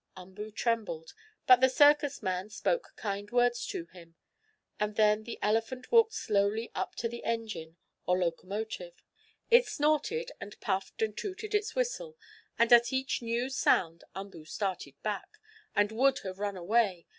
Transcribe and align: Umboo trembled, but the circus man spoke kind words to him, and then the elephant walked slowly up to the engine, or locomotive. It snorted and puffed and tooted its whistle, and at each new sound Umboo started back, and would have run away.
Umboo 0.17 0.49
trembled, 0.49 1.13
but 1.45 1.61
the 1.61 1.69
circus 1.69 2.23
man 2.23 2.49
spoke 2.49 2.93
kind 2.95 3.29
words 3.29 3.67
to 3.67 3.85
him, 3.85 4.15
and 4.79 4.95
then 4.95 5.25
the 5.25 5.37
elephant 5.43 5.91
walked 5.91 6.15
slowly 6.15 6.71
up 6.73 6.95
to 6.95 7.07
the 7.07 7.23
engine, 7.23 7.77
or 8.07 8.17
locomotive. 8.17 8.95
It 9.51 9.67
snorted 9.67 10.31
and 10.41 10.59
puffed 10.59 11.03
and 11.03 11.15
tooted 11.15 11.53
its 11.53 11.75
whistle, 11.75 12.17
and 12.57 12.73
at 12.73 12.91
each 12.91 13.21
new 13.21 13.47
sound 13.51 14.03
Umboo 14.15 14.45
started 14.45 14.95
back, 15.03 15.37
and 15.75 15.91
would 15.91 16.17
have 16.23 16.39
run 16.39 16.57
away. 16.57 17.05